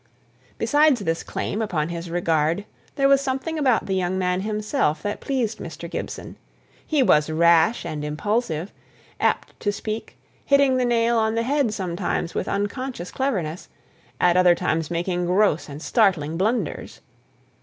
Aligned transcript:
Besides 0.57 1.01
this 1.01 1.21
claim 1.21 1.61
upon 1.61 1.89
his 1.89 2.09
regard, 2.09 2.65
there 2.95 3.07
was 3.07 3.21
something 3.21 3.59
about 3.59 3.85
the 3.85 3.93
young 3.93 4.17
man 4.17 4.41
himself 4.41 5.03
that 5.03 5.19
pleased 5.21 5.59
Mr. 5.59 5.87
Gibson. 5.87 6.37
He 6.87 7.03
was 7.03 7.29
rash 7.29 7.85
and 7.85 8.03
impulsive, 8.03 8.73
apt 9.19 9.59
to 9.59 9.71
speak, 9.71 10.17
hitting 10.43 10.77
the 10.77 10.85
nail 10.85 11.19
on 11.19 11.35
the 11.35 11.43
head 11.43 11.71
sometimes 11.75 12.33
with 12.33 12.47
unconscious 12.47 13.11
cleverness, 13.11 13.69
at 14.19 14.35
other 14.35 14.55
times 14.55 14.89
making 14.89 15.27
gross 15.27 15.69
and 15.69 15.83
startling 15.83 16.35
blunders. 16.35 17.01